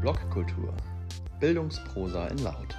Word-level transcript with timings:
Blogkultur. 0.00 0.74
Bildungsprosa 1.40 2.28
in 2.28 2.38
Laut. 2.38 2.74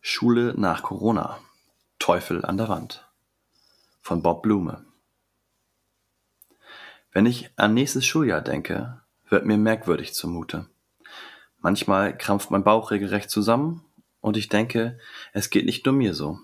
Schule 0.00 0.54
nach 0.56 0.84
Corona. 0.84 1.40
Teufel 1.98 2.44
an 2.44 2.58
der 2.58 2.68
Wand. 2.68 3.08
Von 4.02 4.22
Bob 4.22 4.44
Blume. 4.44 4.84
Wenn 7.10 7.26
ich 7.26 7.50
an 7.56 7.74
nächstes 7.74 8.06
Schuljahr 8.06 8.40
denke, 8.40 9.00
wird 9.28 9.46
mir 9.46 9.58
merkwürdig 9.58 10.14
zumute. 10.14 10.68
Manchmal 11.60 12.16
krampft 12.16 12.50
mein 12.50 12.64
Bauch 12.64 12.90
regelrecht 12.90 13.30
zusammen 13.30 13.84
und 14.20 14.36
ich 14.36 14.48
denke, 14.48 14.98
es 15.32 15.50
geht 15.50 15.66
nicht 15.66 15.84
nur 15.86 15.94
mir 15.94 16.14
so. 16.14 16.38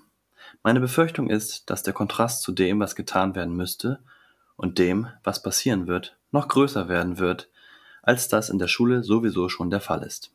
Meine 0.63 0.81
Befürchtung 0.81 1.31
ist, 1.31 1.71
dass 1.71 1.83
der 1.83 1.93
Kontrast 1.93 2.43
zu 2.43 2.53
dem, 2.53 2.81
was 2.81 2.97
getan 2.97 3.35
werden 3.35 3.55
müsste, 3.55 4.01
und 4.57 4.79
dem, 4.79 5.09
was 5.23 5.43
passieren 5.43 5.87
wird, 5.87 6.17
noch 6.31 6.49
größer 6.49 6.89
werden 6.89 7.19
wird, 7.19 7.49
als 8.03 8.29
das 8.29 8.51
in 8.51 8.59
der 8.59 8.69
Schule 8.69 9.03
sowieso 9.03 9.49
schon 9.49 9.71
der 9.71 9.81
Fall 9.81 10.03
ist. 10.03 10.31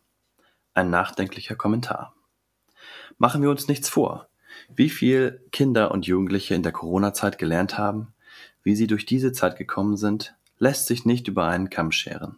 Ein 0.74 0.90
nachdenklicher 0.90 1.56
Kommentar. 1.56 2.14
Machen 3.18 3.42
wir 3.42 3.50
uns 3.50 3.68
nichts 3.68 3.90
vor, 3.90 4.28
wie 4.76 4.90
viel 4.90 5.44
Kinder 5.52 5.92
und 5.92 6.06
Jugendliche 6.06 6.56
in 6.56 6.64
der 6.64 6.72
Corona-Zeit 6.72 7.38
gelernt 7.38 7.78
haben, 7.78 8.14
wie 8.64 8.76
sie 8.76 8.88
durch 8.88 9.06
diese 9.06 9.32
Zeit 9.32 9.58
gekommen 9.58 9.98
sind, 9.98 10.36
lässt 10.58 10.88
sich 10.88 11.06
nicht 11.06 11.28
über 11.28 11.48
einen 11.48 11.70
Kamm 11.70 11.92
scheren. 11.92 12.38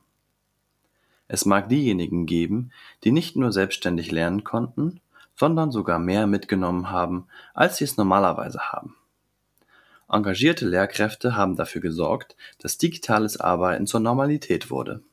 Es 1.33 1.45
mag 1.45 1.69
diejenigen 1.69 2.25
geben, 2.25 2.73
die 3.05 3.13
nicht 3.13 3.37
nur 3.37 3.53
selbstständig 3.53 4.11
lernen 4.11 4.43
konnten, 4.43 4.99
sondern 5.33 5.71
sogar 5.71 5.97
mehr 5.97 6.27
mitgenommen 6.27 6.91
haben, 6.91 7.25
als 7.53 7.77
sie 7.77 7.85
es 7.85 7.95
normalerweise 7.95 8.59
haben. 8.59 8.97
Engagierte 10.09 10.67
Lehrkräfte 10.67 11.37
haben 11.37 11.55
dafür 11.55 11.79
gesorgt, 11.79 12.35
dass 12.59 12.77
digitales 12.77 13.39
Arbeiten 13.39 13.87
zur 13.87 14.01
Normalität 14.01 14.69
wurde. 14.69 15.03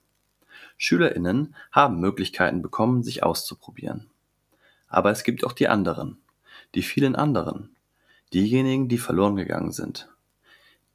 Schülerinnen 0.77 1.55
haben 1.71 2.01
Möglichkeiten 2.01 2.63
bekommen, 2.63 3.05
sich 3.05 3.23
auszuprobieren. 3.23 4.11
Aber 4.89 5.13
es 5.13 5.23
gibt 5.23 5.47
auch 5.47 5.53
die 5.53 5.69
anderen, 5.69 6.19
die 6.75 6.83
vielen 6.83 7.15
anderen, 7.15 7.77
diejenigen, 8.35 8.89
die 8.89 8.99
verloren 8.99 9.37
gegangen 9.37 9.71
sind, 9.71 10.09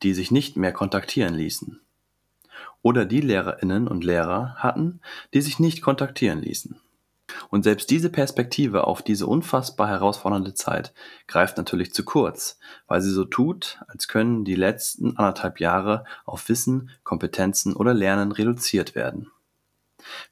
die 0.02 0.14
sich 0.14 0.32
nicht 0.32 0.58
mehr 0.58 0.74
kontaktieren 0.74 1.34
ließen, 1.34 1.80
oder 2.84 3.06
die 3.06 3.22
Lehrerinnen 3.22 3.88
und 3.88 4.04
Lehrer 4.04 4.54
hatten, 4.58 5.00
die 5.34 5.42
sich 5.42 5.58
nicht 5.58 5.82
kontaktieren 5.82 6.40
ließen. 6.40 6.80
Und 7.50 7.64
selbst 7.64 7.90
diese 7.90 8.10
Perspektive 8.10 8.86
auf 8.86 9.02
diese 9.02 9.26
unfassbar 9.26 9.88
herausfordernde 9.88 10.54
Zeit 10.54 10.94
greift 11.26 11.58
natürlich 11.58 11.94
zu 11.94 12.04
kurz, 12.04 12.60
weil 12.86 13.02
sie 13.02 13.10
so 13.10 13.26
tut, 13.26 13.80
als 13.88 14.08
können 14.08 14.46
die 14.46 14.56
letzten 14.56 15.18
anderthalb 15.18 15.60
Jahre 15.60 16.06
auf 16.26 16.48
Wissen, 16.50 16.92
Kompetenzen 17.04 17.76
oder 17.76 17.94
Lernen 17.94 18.32
reduziert 18.32 18.94
werden. 18.94 19.32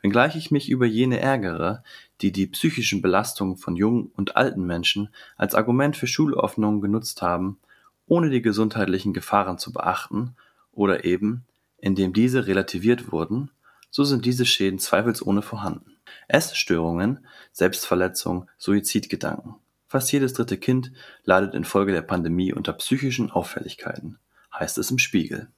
Wenngleich 0.01 0.35
ich 0.35 0.51
mich 0.51 0.69
über 0.69 0.85
jene 0.85 1.19
ärgere, 1.19 1.83
die 2.19 2.33
die 2.33 2.47
psychischen 2.47 3.01
Belastungen 3.01 3.55
von 3.55 3.77
jungen 3.77 4.11
und 4.15 4.35
alten 4.35 4.65
Menschen 4.65 5.09
als 5.37 5.55
Argument 5.55 5.95
für 5.95 6.07
Schulöffnungen 6.07 6.81
genutzt 6.81 7.21
haben, 7.21 7.57
ohne 8.05 8.29
die 8.29 8.41
gesundheitlichen 8.41 9.13
Gefahren 9.13 9.57
zu 9.57 9.71
beachten 9.71 10.35
oder 10.73 11.05
eben 11.05 11.45
indem 11.81 12.13
diese 12.13 12.47
relativiert 12.47 13.11
wurden, 13.11 13.51
so 13.89 14.05
sind 14.05 14.25
diese 14.25 14.45
Schäden 14.45 14.79
zweifelsohne 14.79 15.41
vorhanden. 15.41 15.97
Essstörungen, 16.27 17.25
Selbstverletzung, 17.51 18.49
Suizidgedanken. 18.57 19.55
Fast 19.87 20.11
jedes 20.13 20.33
dritte 20.33 20.57
Kind 20.57 20.93
leidet 21.25 21.53
infolge 21.53 21.91
der 21.91 22.01
Pandemie 22.01 22.53
unter 22.53 22.71
psychischen 22.73 23.29
Auffälligkeiten, 23.29 24.19
heißt 24.57 24.77
es 24.77 24.89
im 24.89 24.99
Spiegel. 24.99 25.49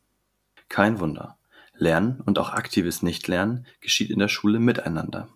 Kein 0.70 1.00
Wunder. 1.00 1.38
Lernen 1.76 2.22
und 2.22 2.40
auch 2.40 2.52
aktives 2.52 3.04
Nichtlernen 3.04 3.66
geschieht 3.82 4.10
in 4.10 4.20
der 4.20 4.28
Schule 4.28 4.60
miteinander. 4.60 5.28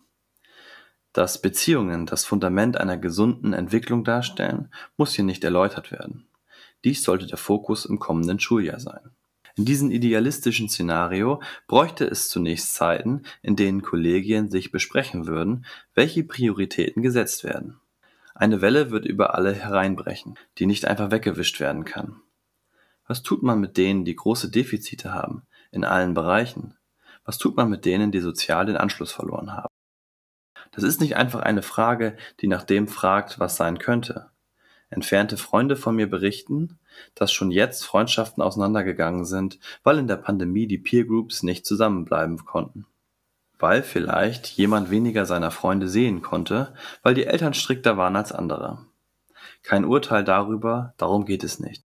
Dass 1.13 1.41
Beziehungen 1.41 2.05
das 2.05 2.25
Fundament 2.25 2.77
einer 2.77 2.97
gesunden 2.97 3.53
Entwicklung 3.53 4.03
darstellen, 4.03 4.71
muss 4.97 5.13
hier 5.13 5.25
nicht 5.25 5.43
erläutert 5.43 5.91
werden. 5.91 6.27
Dies 6.83 7.03
sollte 7.03 7.25
der 7.25 7.37
Fokus 7.37 7.85
im 7.85 7.99
kommenden 7.99 8.39
Schuljahr 8.39 8.79
sein. 8.79 9.11
In 9.57 9.65
diesem 9.65 9.89
idealistischen 9.89 10.69
Szenario 10.69 11.41
bräuchte 11.67 12.05
es 12.05 12.29
zunächst 12.29 12.75
Zeiten, 12.75 13.23
in 13.41 13.55
denen 13.55 13.81
Kollegien 13.81 14.51
sich 14.51 14.71
besprechen 14.71 15.25
würden, 15.25 15.65
welche 15.95 16.23
Prioritäten 16.23 17.01
gesetzt 17.01 17.43
werden. 17.43 17.79
Eine 18.35 18.61
Welle 18.61 18.91
wird 18.91 19.05
über 19.05 19.33
alle 19.33 19.53
hereinbrechen, 19.53 20.37
die 20.59 20.67
nicht 20.67 20.85
einfach 20.85 21.09
weggewischt 21.09 21.59
werden 21.59 21.85
kann. 21.85 22.21
Was 23.07 23.23
tut 23.23 23.41
man 23.41 23.59
mit 23.59 23.77
denen, 23.77 24.05
die 24.05 24.15
große 24.15 24.51
Defizite 24.51 25.11
haben, 25.11 25.41
in 25.71 25.83
allen 25.83 26.13
Bereichen? 26.13 26.75
Was 27.25 27.39
tut 27.39 27.57
man 27.57 27.67
mit 27.67 27.83
denen, 27.83 28.11
die 28.11 28.19
sozial 28.19 28.67
den 28.67 28.77
Anschluss 28.77 29.11
verloren 29.11 29.53
haben? 29.53 29.73
Das 30.71 30.83
ist 30.83 31.01
nicht 31.01 31.15
einfach 31.15 31.39
eine 31.39 31.63
Frage, 31.63 32.15
die 32.41 32.47
nach 32.47 32.63
dem 32.63 32.87
fragt, 32.87 33.39
was 33.39 33.55
sein 33.55 33.79
könnte. 33.79 34.29
Entfernte 34.89 35.35
Freunde 35.35 35.75
von 35.75 35.95
mir 35.95 36.09
berichten, 36.09 36.79
dass 37.13 37.31
schon 37.31 37.51
jetzt 37.51 37.85
Freundschaften 37.85 38.41
auseinandergegangen 38.41 39.25
sind, 39.25 39.59
weil 39.83 39.97
in 39.97 40.07
der 40.07 40.15
Pandemie 40.15 40.67
die 40.67 40.77
Peergroups 40.77 41.43
nicht 41.43 41.65
zusammenbleiben 41.65 42.45
konnten. 42.45 42.85
Weil 43.59 43.83
vielleicht 43.83 44.47
jemand 44.47 44.89
weniger 44.89 45.25
seiner 45.25 45.51
Freunde 45.51 45.89
sehen 45.89 46.21
konnte, 46.21 46.73
weil 47.03 47.15
die 47.15 47.25
Eltern 47.25 47.53
strikter 47.53 47.97
waren 47.97 48.15
als 48.15 48.31
andere. 48.31 48.85
Kein 49.63 49.83
Urteil 49.83 50.23
darüber, 50.23 50.93
darum 50.97 51.25
geht 51.25 51.43
es 51.43 51.59
nicht. 51.59 51.83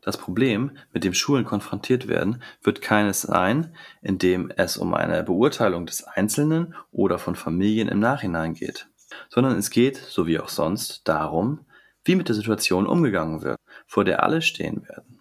Das 0.00 0.16
Problem, 0.16 0.76
mit 0.92 1.04
dem 1.04 1.14
Schulen 1.14 1.44
konfrontiert 1.44 2.08
werden, 2.08 2.42
wird 2.62 2.80
keines 2.80 3.22
sein, 3.22 3.74
in 4.00 4.18
dem 4.18 4.50
es 4.56 4.76
um 4.76 4.94
eine 4.94 5.22
Beurteilung 5.22 5.86
des 5.86 6.04
Einzelnen 6.04 6.74
oder 6.90 7.18
von 7.18 7.34
Familien 7.36 7.88
im 7.88 7.98
Nachhinein 7.98 8.54
geht, 8.54 8.88
sondern 9.28 9.56
es 9.56 9.70
geht, 9.70 9.96
so 9.96 10.26
wie 10.26 10.38
auch 10.38 10.48
sonst, 10.48 11.06
darum, 11.06 11.66
wie 12.08 12.16
mit 12.16 12.28
der 12.28 12.34
Situation 12.34 12.86
umgegangen 12.86 13.42
wird, 13.42 13.60
vor 13.86 14.04
der 14.04 14.22
alle 14.22 14.40
stehen 14.40 14.88
werden. 14.88 15.20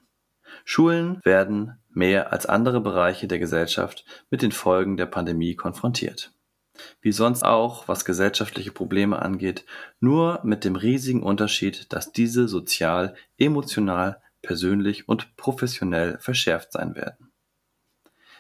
Schulen 0.64 1.20
werden 1.24 1.78
mehr 1.90 2.32
als 2.32 2.46
andere 2.46 2.80
Bereiche 2.80 3.28
der 3.28 3.40
Gesellschaft 3.40 4.06
mit 4.32 4.42
den 4.42 4.54
Folgen 4.54 4.98
der 4.98 5.06
Pandemie 5.06 5.56
konfrontiert. 5.56 6.32
Wie 7.02 7.12
sonst 7.12 7.44
auch, 7.44 7.88
was 7.88 8.06
gesellschaftliche 8.06 8.72
Probleme 8.72 9.22
angeht, 9.22 9.66
nur 10.00 10.40
mit 10.44 10.64
dem 10.64 10.76
riesigen 10.76 11.24
Unterschied, 11.24 11.92
dass 11.92 12.12
diese 12.12 12.48
sozial, 12.48 13.16
emotional, 13.38 14.22
persönlich 14.42 15.10
und 15.10 15.36
professionell 15.36 16.18
verschärft 16.20 16.72
sein 16.72 16.96
werden. 16.96 17.32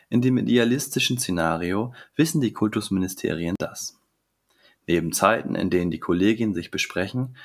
In 0.10 0.22
dem 0.22 0.38
idealistischen 0.38 1.18
Szenario 1.18 1.94
wissen 2.16 2.40
die 2.40 2.54
Kultusministerien 2.54 3.56
das. 3.60 4.00
Neben 4.86 5.12
Zeiten, 5.12 5.56
in 5.56 5.70
denen 5.70 5.92
die 5.92 6.00
Kollegien 6.00 6.54
sich 6.54 6.72
besprechen, 6.72 7.36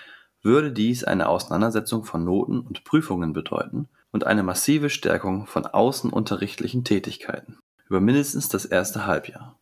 würde 0.43 0.73
dies 0.73 1.05
eine 1.05 1.29
Auseinandersetzung 1.29 2.05
von 2.05 2.25
Noten 2.25 2.61
und 2.61 2.85
Prüfungen 2.85 3.33
bedeuten 3.33 3.89
und 4.11 4.25
eine 4.25 4.43
massive 4.43 4.91
Stärkung 4.91 5.47
von 5.47 5.67
außenunterrichtlichen 5.67 6.85
Tätigkeiten 6.85 7.59
über 7.89 8.01
mindestens 8.01 8.49
das 8.49 8.65
erste 8.65 9.07
Halbjahr. 9.07 9.59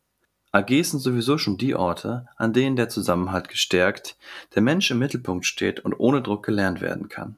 AGs 0.53 0.91
sind 0.91 1.01
sowieso 1.01 1.39
schon 1.39 1.59
die 1.59 1.75
Orte, 1.75 2.27
an 2.37 2.53
denen 2.53 2.77
der 2.77 2.89
Zusammenhalt 2.89 3.49
gestärkt, 3.49 4.17
der 4.55 4.63
Mensch 4.63 4.91
im 4.91 4.99
Mittelpunkt 4.99 5.47
steht 5.47 5.81
und 5.81 5.95
ohne 5.95 6.23
Druck 6.23 6.45
gelernt 6.45 6.81
werden 6.81 7.09
kann. 7.09 7.37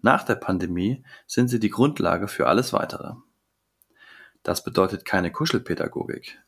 Nach 0.00 0.24
der 0.24 0.36
Pandemie 0.36 1.04
sind 1.26 1.48
sie 1.48 1.60
die 1.60 1.70
Grundlage 1.70 2.28
für 2.28 2.46
alles 2.46 2.72
weitere. 2.72 3.14
Das 4.42 4.62
bedeutet 4.64 5.04
keine 5.04 5.30
Kuschelpädagogik. 5.32 6.40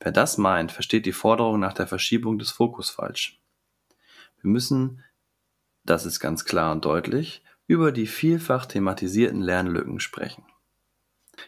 Wer 0.00 0.12
das 0.12 0.38
meint, 0.38 0.72
versteht 0.72 1.06
die 1.06 1.12
Forderung 1.12 1.60
nach 1.60 1.72
der 1.72 1.86
Verschiebung 1.86 2.38
des 2.38 2.50
Fokus 2.50 2.90
falsch. 2.90 3.40
Wir 4.40 4.50
müssen 4.50 5.02
das 5.88 6.06
ist 6.06 6.20
ganz 6.20 6.44
klar 6.44 6.72
und 6.72 6.84
deutlich, 6.84 7.42
über 7.66 7.92
die 7.92 8.06
vielfach 8.06 8.66
thematisierten 8.66 9.40
Lernlücken 9.40 10.00
sprechen. 10.00 10.44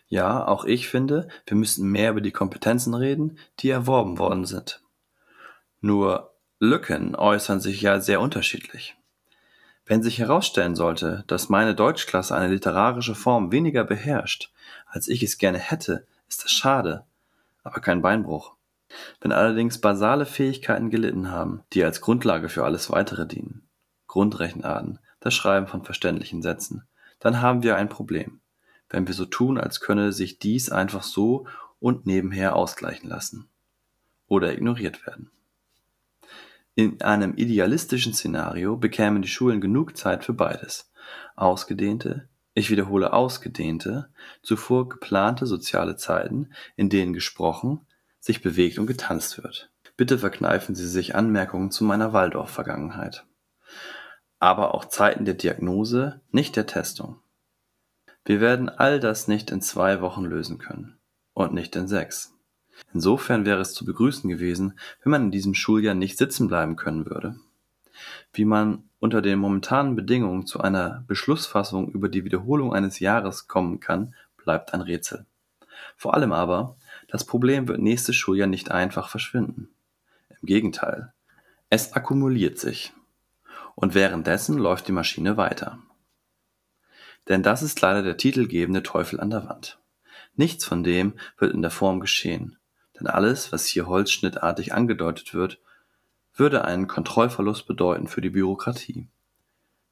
Ja, 0.09 0.47
auch 0.47 0.65
ich 0.65 0.89
finde, 0.89 1.29
wir 1.47 1.57
müssten 1.57 1.89
mehr 1.89 2.11
über 2.11 2.21
die 2.21 2.31
Kompetenzen 2.31 2.95
reden, 2.95 3.39
die 3.59 3.71
erworben 3.71 4.19
worden 4.19 4.45
sind. 4.45 4.83
Nur 5.81 6.35
Lücken 6.59 7.17
äußern 7.17 7.61
sich 7.61 7.81
ja 7.81 8.01
sehr 8.01 8.21
unterschiedlich. 8.21 8.97
Wenn 9.87 10.03
sich 10.03 10.19
herausstellen 10.19 10.77
sollte, 10.77 11.25
dass 11.27 11.49
meine 11.49 11.75
Deutschklasse 11.75 12.35
eine 12.35 12.53
literarische 12.53 13.15
Form 13.15 13.51
weniger 13.51 13.83
beherrscht, 13.83 14.53
als 14.87 15.09
ich 15.09 15.23
es 15.23 15.39
gerne 15.39 15.59
hätte, 15.59 16.07
ist 16.29 16.45
das 16.45 16.53
schade, 16.53 17.05
aber 17.65 17.81
kein 17.81 18.03
Beinbruch. 18.03 18.55
Wenn 19.21 19.33
allerdings 19.33 19.81
basale 19.81 20.27
Fähigkeiten 20.27 20.91
gelitten 20.91 21.31
haben, 21.31 21.63
die 21.73 21.83
als 21.83 22.01
Grundlage 22.01 22.49
für 22.49 22.65
alles 22.65 22.91
weitere 22.91 23.27
dienen, 23.27 23.63
Grundrechenarten, 24.11 24.99
das 25.21 25.35
Schreiben 25.35 25.69
von 25.69 25.85
verständlichen 25.85 26.43
Sätzen, 26.43 26.83
dann 27.21 27.41
haben 27.41 27.63
wir 27.63 27.77
ein 27.77 27.89
Problem, 27.89 28.41
wenn 28.89 29.07
wir 29.07 29.15
so 29.15 29.25
tun, 29.25 29.57
als 29.57 29.81
könne 29.81 30.13
sich 30.13 30.41
dies 30.41 30.69
einfach 30.69 31.05
so 31.05 31.47
und 31.79 32.07
nebenher 32.07 32.57
ausgleichen 32.57 33.09
lassen 33.09 33.49
oder 34.27 34.53
ignoriert 34.53 35.07
werden. 35.07 35.31
In 36.75 37.01
einem 37.03 37.35
idealistischen 37.37 38.13
Szenario 38.13 38.77
bekämen 38.77 39.23
die 39.23 39.29
Schulen 39.29 39.61
genug 39.61 39.97
Zeit 39.97 40.25
für 40.25 40.35
beides. 40.35 40.91
Ausgedehnte, 41.37 42.29
ich 42.53 42.69
wiederhole 42.69 43.13
ausgedehnte, 43.13 44.09
zuvor 44.43 44.89
geplante 44.89 45.47
soziale 45.47 45.95
Zeiten, 45.95 46.51
in 46.75 46.89
denen 46.89 47.13
gesprochen, 47.13 47.87
sich 48.19 48.43
bewegt 48.43 48.81
und 48.81 48.89
getanzt 48.89 49.41
wird. 49.41 49.71
Bitte 49.97 50.19
verkneifen 50.19 50.75
Sie 50.75 50.89
sich 50.89 51.15
Anmerkungen 51.15 51.71
zu 51.71 51.85
meiner 51.85 52.13
Waldorf-Vergangenheit. 52.13 53.25
Aber 54.41 54.75
auch 54.75 54.87
Zeiten 54.87 55.25
der 55.25 55.35
Diagnose, 55.35 56.21
nicht 56.33 56.57
der 56.57 56.67
Testung. 56.67 57.21
Wir 58.25 58.41
werden 58.41 58.69
all 58.69 58.99
das 58.99 59.29
nicht 59.29 59.51
in 59.51 59.61
zwei 59.61 60.01
Wochen 60.01 60.25
lösen 60.25 60.59
können. 60.59 60.99
Und 61.33 61.55
nicht 61.55 61.77
in 61.77 61.87
sechs. 61.87 62.35
Insofern 62.93 63.45
wäre 63.45 63.61
es 63.61 63.75
zu 63.75 63.85
begrüßen 63.85 64.29
gewesen, 64.29 64.79
wenn 65.03 65.11
man 65.11 65.25
in 65.25 65.31
diesem 65.31 65.55
Schuljahr 65.55 65.95
nicht 65.95 66.19
sitzen 66.19 66.49
bleiben 66.49 66.77
können 66.77 67.07
würde. 67.07 67.37
Wie 68.33 68.45
man 68.45 68.85
unter 68.99 69.23
den 69.23 69.39
momentanen 69.39 69.95
Bedingungen 69.95 70.47
zu 70.47 70.61
einer 70.61 71.05
Beschlussfassung 71.07 71.91
über 71.91 72.09
die 72.09 72.25
Wiederholung 72.25 72.73
eines 72.73 72.99
Jahres 72.99 73.49
kommen 73.49 73.81
kann, 73.81 74.15
bleibt 74.37 74.75
ein 74.75 74.81
Rätsel. 74.81 75.27
Vor 75.97 76.15
allem 76.15 76.33
aber, 76.33 76.77
das 77.09 77.25
Problem 77.25 77.69
wird 77.69 77.81
nächstes 77.81 78.17
Schuljahr 78.17 78.49
nicht 78.49 78.71
einfach 78.71 79.09
verschwinden. 79.09 79.69
Im 80.31 80.47
Gegenteil, 80.47 81.13
es 81.69 81.93
akkumuliert 81.93 82.59
sich. 82.59 82.93
Und 83.75 83.95
währenddessen 83.95 84.59
läuft 84.59 84.89
die 84.89 84.93
Maschine 84.93 85.37
weiter. 85.37 85.79
Denn 87.29 87.43
das 87.43 87.63
ist 87.63 87.81
leider 87.81 88.03
der 88.03 88.17
titelgebende 88.17 88.83
Teufel 88.83 89.21
an 89.21 89.31
der 89.31 89.49
Wand. 89.49 89.79
Nichts 90.35 90.65
von 90.65 90.83
dem 90.83 91.15
wird 91.39 91.53
in 91.53 91.63
der 91.63 91.71
Form 91.71 92.01
geschehen, 92.01 92.57
denn 92.99 93.07
alles, 93.07 93.53
was 93.53 93.67
hier 93.67 93.87
holzschnittartig 93.87 94.73
angedeutet 94.73 95.35
wird, 95.35 95.61
würde 96.35 96.65
einen 96.65 96.87
Kontrollverlust 96.87 97.67
bedeuten 97.67 98.07
für 98.07 98.21
die 98.21 98.31
Bürokratie, 98.31 99.09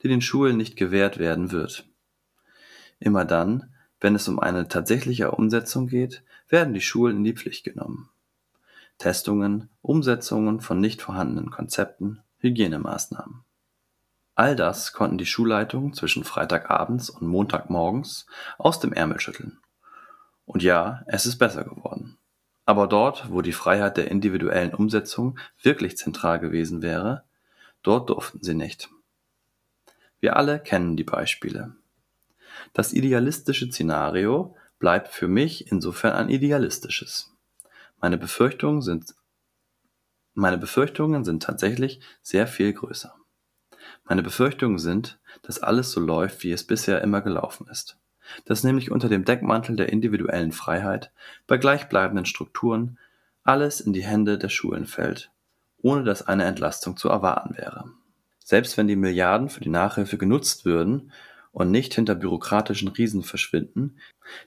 die 0.02 0.08
den 0.08 0.20
Schulen 0.20 0.56
nicht 0.56 0.76
gewährt 0.76 1.19
werden 1.19 1.50
wird. 1.50 1.86
Immer 3.00 3.25
dann, 3.25 3.75
wenn 4.00 4.14
es 4.14 4.28
um 4.28 4.38
eine 4.38 4.69
tatsächliche 4.69 5.32
Umsetzung 5.32 5.88
geht, 5.88 6.22
werden 6.48 6.75
die 6.75 6.80
Schulen 6.80 7.19
in 7.19 7.25
die 7.25 7.34
Pflicht 7.34 7.64
genommen. 7.64 8.08
Testungen, 8.98 9.69
Umsetzungen 9.82 10.60
von 10.60 10.80
nicht 10.80 11.02
vorhandenen 11.02 11.50
Konzepten, 11.50 12.20
Hygienemaßnahmen. 12.38 13.44
All 14.38 14.55
das 14.55 14.93
konnten 14.93 15.19
die 15.19 15.26
Schulleitungen 15.26 15.94
zwischen 15.94 16.23
Freitagabends 16.23 17.11
und 17.11 17.26
Montagmorgens 17.26 18.25
aus 18.56 18.79
dem 18.79 18.93
Ärmel 18.93 19.19
schütteln. 19.19 19.58
Und 20.46 20.62
ja, 20.62 21.02
es 21.08 21.26
ist 21.26 21.38
besser 21.38 21.64
geworden. 21.64 22.19
Aber 22.64 22.87
dort, 22.87 23.32
wo 23.32 23.43
die 23.43 23.52
Freiheit 23.52 23.96
der 23.96 24.12
individuellen 24.12 24.75
Umsetzung 24.75 25.40
wirklich 25.61 25.96
zentral 25.96 26.38
gewesen 26.38 26.82
wäre, 26.82 27.25
dort 27.82 28.11
durften 28.11 28.40
sie 28.40 28.55
nicht. 28.55 28.88
Wir 30.20 30.37
alle 30.37 30.61
kennen 30.61 30.96
die 30.96 31.02
Beispiele. 31.02 31.75
Das 32.73 32.93
idealistische 32.93 33.67
Szenario 33.67 34.55
bleibt 34.79 35.08
für 35.08 35.26
mich 35.26 35.73
insofern 35.73 36.12
ein 36.12 36.29
idealistisches. 36.29 37.35
Meine 38.00 38.19
Befürchtungen 38.19 38.82
sind, 38.82 39.17
meine 40.35 40.58
Befürchtungen 40.58 41.25
sind 41.25 41.43
tatsächlich 41.43 42.00
sehr 42.23 42.46
viel 42.46 42.73
größer. 42.73 43.17
Meine 44.08 44.22
Befürchtungen 44.22 44.78
sind, 44.78 45.19
dass 45.43 45.62
alles 45.62 45.93
so 45.93 46.00
läuft, 46.00 46.43
wie 46.43 46.52
es 46.52 46.64
bisher 46.64 47.02
immer 47.02 47.20
gelaufen 47.20 47.66
ist 47.70 47.99
dass 48.44 48.64
nämlich 48.64 48.90
unter 48.90 49.08
dem 49.08 49.25
Deckmantel 49.25 49.76
der 49.76 49.90
individuellen 49.90 50.52
Freiheit 50.52 51.10
bei 51.46 51.56
gleichbleibenden 51.56 52.26
Strukturen 52.26 52.99
alles 53.44 53.81
in 53.81 53.93
die 53.93 54.05
Hände 54.05 54.38
der 54.38 54.49
Schulen 54.49 54.87
fällt, 54.87 55.31
ohne 55.81 56.05
dass 56.05 56.26
eine 56.26 56.44
Entlastung 56.44 56.96
zu 56.96 57.08
erwarten 57.08 57.56
wäre. 57.56 57.84
Selbst 58.44 58.76
wenn 58.76 58.88
die 58.88 58.96
Milliarden 58.96 59.49
für 59.49 59.60
die 59.60 59.69
Nachhilfe 59.69 60.19
genutzt 60.19 60.64
würden 60.64 61.12
und 61.53 61.71
nicht 61.71 61.95
hinter 61.95 62.15
bürokratischen 62.15 62.89
Riesen 62.89 63.23
verschwinden, 63.23 63.99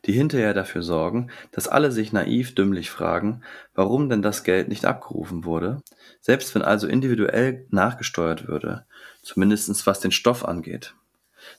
die 0.06 0.14
hinterher 0.14 0.54
dafür 0.54 0.84
sorgen, 0.84 1.32
dass 1.52 1.68
alle 1.68 1.92
sich 1.92 2.14
naiv 2.14 2.56
dümmlich 2.56 2.90
fragen, 2.90 3.44
warum 3.74 4.10
denn 4.10 4.22
das 4.22 4.44
Geld 4.44 4.68
nicht 4.68 4.86
abgerufen 4.86 5.44
wurde, 5.44 5.82
selbst 6.20 6.54
wenn 6.56 6.62
also 6.62 6.88
individuell 6.88 7.66
nachgesteuert 7.70 8.48
würde, 8.48 8.86
zumindest 9.24 9.86
was 9.88 10.00
den 10.00 10.12
Stoff 10.12 10.46
angeht. 10.46 10.96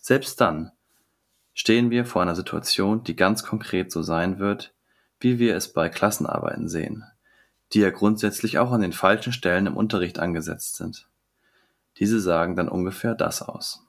Selbst 0.01 0.41
dann 0.41 0.73
stehen 1.55 1.91
wir 1.91 2.05
vor 2.05 2.23
einer 2.23 2.37
Situation, 2.37 3.05
die 3.05 3.17
ganz 3.17 3.43
konkret 3.43 3.93
so 3.93 4.03
sein 4.03 4.39
wird, 4.39 4.75
wie 5.21 5.39
wir 5.39 5.57
es 5.57 5.73
bei 5.73 5.89
Klassenarbeiten 5.89 6.69
sehen, 6.69 7.05
die 7.73 7.81
ja 7.81 7.91
grundsätzlich 7.91 8.59
auch 8.59 8.73
an 8.73 8.81
den 8.81 8.93
falschen 8.93 9.33
Stellen 9.33 9.67
im 9.67 9.77
Unterricht 9.77 10.19
angesetzt 10.19 10.77
sind. 10.77 11.09
Diese 11.99 12.21
sagen 12.21 12.57
dann 12.57 12.69
ungefähr 12.69 13.15
das 13.15 13.43
aus. 13.43 13.87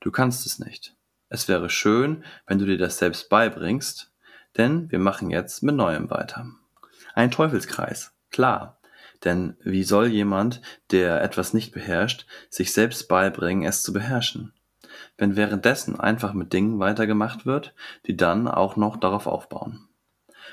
Du 0.00 0.10
kannst 0.10 0.46
es 0.46 0.58
nicht. 0.58 0.94
Es 1.28 1.48
wäre 1.48 1.70
schön, 1.70 2.24
wenn 2.46 2.58
du 2.58 2.66
dir 2.66 2.78
das 2.78 2.98
selbst 2.98 3.28
beibringst, 3.28 4.12
denn 4.56 4.90
wir 4.90 4.98
machen 4.98 5.30
jetzt 5.30 5.62
mit 5.62 5.74
Neuem 5.74 6.10
weiter. 6.10 6.46
Ein 7.14 7.30
Teufelskreis, 7.30 8.12
klar. 8.30 8.80
Denn 9.24 9.56
wie 9.62 9.82
soll 9.82 10.08
jemand, 10.08 10.60
der 10.90 11.22
etwas 11.22 11.54
nicht 11.54 11.72
beherrscht, 11.72 12.26
sich 12.50 12.72
selbst 12.72 13.08
beibringen, 13.08 13.64
es 13.64 13.82
zu 13.82 13.92
beherrschen? 13.92 14.52
wenn 15.18 15.36
währenddessen 15.36 15.98
einfach 15.98 16.32
mit 16.32 16.52
Dingen 16.52 16.78
weitergemacht 16.78 17.46
wird, 17.46 17.74
die 18.06 18.16
dann 18.16 18.48
auch 18.48 18.76
noch 18.76 18.96
darauf 18.96 19.26
aufbauen. 19.26 19.88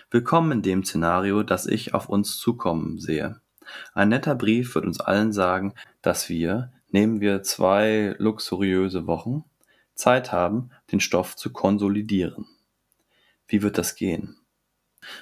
Willkommen 0.09 0.51
in 0.51 0.61
dem 0.61 0.83
Szenario, 0.83 1.43
das 1.43 1.65
ich 1.65 1.93
auf 1.93 2.09
uns 2.09 2.37
zukommen 2.37 2.99
sehe. 2.99 3.39
Ein 3.93 4.09
netter 4.09 4.35
Brief 4.35 4.75
wird 4.75 4.85
uns 4.85 4.99
allen 4.99 5.31
sagen, 5.31 5.73
dass 6.01 6.29
wir, 6.29 6.71
nehmen 6.93 7.19
wir 7.19 7.43
zwei 7.43 8.15
luxuriöse 8.19 9.07
Wochen, 9.07 9.43
Zeit 9.95 10.31
haben, 10.31 10.71
den 10.91 10.99
Stoff 10.99 11.35
zu 11.35 11.51
konsolidieren. 11.51 12.47
Wie 13.47 13.61
wird 13.61 13.77
das 13.77 13.95
gehen? 13.95 14.37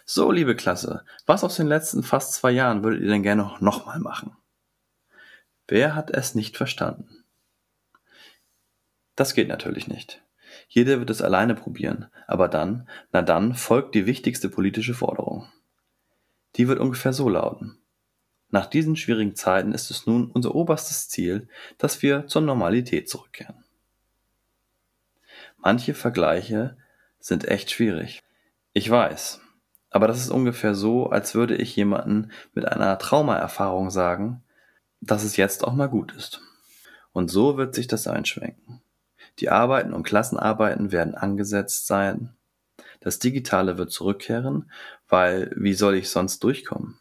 So, 0.06 0.32
liebe 0.32 0.56
Klasse, 0.56 1.04
was 1.26 1.44
aus 1.44 1.56
den 1.56 1.68
letzten 1.68 2.04
fast 2.04 2.34
zwei 2.34 2.52
Jahren 2.52 2.84
würdet 2.84 3.02
ihr 3.02 3.10
denn 3.10 3.24
gerne 3.24 3.56
nochmal 3.60 4.00
machen? 4.00 4.36
Wer 5.68 5.96
hat 5.96 6.12
es 6.12 6.36
nicht 6.36 6.58
verstanden? 6.58 7.24
Das 9.16 9.34
geht 9.34 9.48
natürlich 9.48 9.88
nicht. 9.88 10.24
Jeder 10.68 11.00
wird 11.00 11.10
es 11.10 11.22
alleine 11.22 11.56
probieren, 11.56 12.08
aber 12.28 12.48
dann, 12.48 12.88
na 13.12 13.22
dann 13.22 13.56
folgt 13.56 13.96
die 13.96 14.06
wichtigste 14.06 14.50
politische 14.50 14.94
Forderung. 14.94 15.48
Die 16.58 16.68
wird 16.68 16.80
ungefähr 16.80 17.14
so 17.14 17.30
lauten. 17.30 17.81
Nach 18.52 18.66
diesen 18.66 18.98
schwierigen 18.98 19.36
Zeiten 19.36 19.74
ist 19.74 19.90
es 19.90 20.06
nun 20.06 20.30
unser 20.30 20.54
oberstes 20.54 21.08
Ziel, 21.08 21.48
dass 21.78 22.02
wir 22.02 22.28
zur 22.28 22.42
Normalität 22.42 23.10
zurückkehren. 23.10 23.64
Manche 25.58 25.94
Vergleiche 25.94 26.78
sind 27.20 27.48
echt 27.48 27.72
schwierig. 27.72 28.24
Ich 28.74 28.90
weiß, 28.90 29.42
aber 29.90 30.08
das 30.08 30.20
ist 30.20 30.30
ungefähr 30.30 30.76
so, 30.76 31.10
als 31.10 31.34
würde 31.34 31.56
ich 31.56 31.76
jemanden 31.76 32.32
mit 32.54 32.66
einer 32.66 32.98
Traumaerfahrung 32.98 33.90
sagen, 33.90 34.44
dass 35.00 35.24
es 35.24 35.38
jetzt 35.38 35.64
auch 35.64 35.74
mal 35.74 35.90
gut 35.90 36.14
ist. 36.14 36.42
Und 37.14 37.30
so 37.30 37.58
wird 37.58 37.76
sich 37.76 37.88
das 37.88 38.08
einschwenken. 38.08 38.82
Die 39.40 39.50
Arbeiten 39.50 39.94
und 39.94 40.04
Klassenarbeiten 40.04 40.92
werden 40.92 41.16
angesetzt 41.16 41.88
sein. 41.88 42.34
Das 43.00 43.20
Digitale 43.20 43.78
wird 43.78 43.92
zurückkehren, 43.92 44.72
weil 45.08 45.52
wie 45.56 45.74
soll 45.74 45.96
ich 45.96 46.10
sonst 46.10 46.44
durchkommen? 46.44 47.01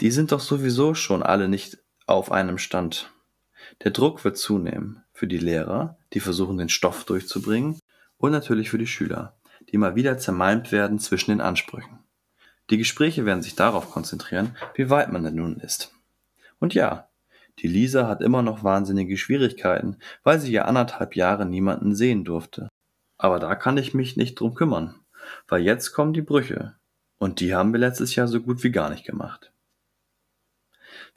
Die 0.00 0.10
sind 0.10 0.32
doch 0.32 0.40
sowieso 0.40 0.94
schon 0.94 1.22
alle 1.22 1.48
nicht 1.48 1.78
auf 2.06 2.32
einem 2.32 2.58
Stand. 2.58 3.12
Der 3.84 3.90
Druck 3.90 4.24
wird 4.24 4.38
zunehmen 4.38 5.04
für 5.12 5.26
die 5.26 5.38
Lehrer, 5.38 5.98
die 6.12 6.20
versuchen 6.20 6.56
den 6.56 6.68
Stoff 6.68 7.04
durchzubringen, 7.04 7.78
und 8.16 8.32
natürlich 8.32 8.70
für 8.70 8.78
die 8.78 8.86
Schüler, 8.86 9.34
die 9.70 9.78
mal 9.78 9.94
wieder 9.94 10.18
zermalmt 10.18 10.72
werden 10.72 10.98
zwischen 10.98 11.30
den 11.30 11.40
Ansprüchen. 11.40 11.98
Die 12.68 12.78
Gespräche 12.78 13.24
werden 13.24 13.42
sich 13.42 13.56
darauf 13.56 13.90
konzentrieren, 13.90 14.56
wie 14.74 14.90
weit 14.90 15.10
man 15.10 15.24
denn 15.24 15.34
nun 15.34 15.56
ist. 15.56 15.92
Und 16.58 16.74
ja, 16.74 17.08
die 17.58 17.66
Lisa 17.66 18.06
hat 18.06 18.22
immer 18.22 18.42
noch 18.42 18.62
wahnsinnige 18.62 19.16
Schwierigkeiten, 19.16 19.96
weil 20.22 20.38
sie 20.38 20.52
ja 20.52 20.66
anderthalb 20.66 21.16
Jahre 21.16 21.46
niemanden 21.46 21.94
sehen 21.94 22.24
durfte. 22.24 22.68
Aber 23.18 23.38
da 23.38 23.54
kann 23.54 23.76
ich 23.76 23.92
mich 23.92 24.16
nicht 24.16 24.38
drum 24.38 24.54
kümmern, 24.54 24.94
weil 25.48 25.62
jetzt 25.62 25.92
kommen 25.92 26.12
die 26.12 26.22
Brüche. 26.22 26.74
Und 27.18 27.40
die 27.40 27.54
haben 27.54 27.72
wir 27.72 27.80
letztes 27.80 28.14
Jahr 28.14 28.28
so 28.28 28.40
gut 28.40 28.62
wie 28.62 28.70
gar 28.70 28.88
nicht 28.88 29.04
gemacht. 29.04 29.52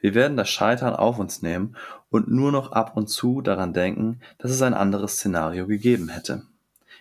Wir 0.04 0.16
werden 0.16 0.36
das 0.36 0.50
Scheitern 0.50 0.98
auf 0.98 1.18
uns 1.18 1.42
nehmen 1.42 1.78
und 2.10 2.28
nur 2.28 2.52
noch 2.52 2.74
ab 2.74 2.98
und 2.98 3.08
zu 3.08 3.40
daran 3.40 3.72
denken, 3.72 4.20
dass 4.38 4.52
es 4.52 4.62
ein 4.62 4.74
anderes 4.74 5.14
Szenario 5.14 5.66
gegeben 5.66 6.10
hätte, 6.10 6.44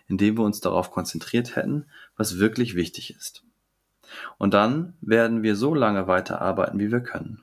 in 0.06 0.18
dem 0.18 0.38
wir 0.38 0.44
uns 0.44 0.60
darauf 0.60 0.92
konzentriert 0.92 1.56
hätten, 1.56 1.86
was 2.16 2.38
wirklich 2.38 2.76
wichtig 2.76 3.12
ist. 3.16 3.42
Und 4.38 4.54
dann 4.54 4.94
werden 5.00 5.42
wir 5.42 5.56
so 5.56 5.74
lange 5.74 6.06
weiterarbeiten, 6.06 6.78
wie 6.78 6.92
wir 6.92 7.00
können 7.00 7.42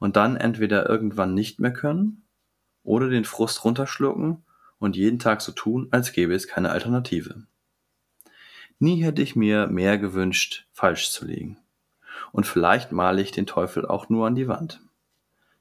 und 0.00 0.16
dann 0.16 0.36
entweder 0.36 0.88
irgendwann 0.88 1.32
nicht 1.32 1.60
mehr 1.60 1.72
können 1.72 2.24
oder 2.82 3.08
den 3.08 3.24
Frust 3.24 3.64
runterschlucken 3.64 4.42
und 4.80 4.96
jeden 4.96 5.20
Tag 5.20 5.42
so 5.42 5.52
tun, 5.52 5.86
als 5.92 6.10
gäbe 6.10 6.34
es 6.34 6.48
keine 6.48 6.70
Alternative. 6.72 7.44
Nie 8.80 9.00
hätte 9.04 9.22
ich 9.22 9.36
mir 9.36 9.68
mehr 9.68 9.96
gewünscht, 9.96 10.66
falsch 10.72 11.12
zu 11.12 11.24
liegen. 11.24 11.56
Und 12.32 12.48
vielleicht 12.48 12.90
male 12.90 13.22
ich 13.22 13.30
den 13.30 13.46
Teufel 13.46 13.86
auch 13.86 14.08
nur 14.08 14.26
an 14.26 14.34
die 14.34 14.48
Wand. 14.48 14.80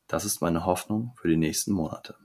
Das 0.07 0.23
ist 0.23 0.41
meine 0.41 0.65
Hoffnung 0.65 1.13
für 1.17 1.27
die 1.27 1.37
nächsten 1.37 1.73
Monate. 1.73 2.15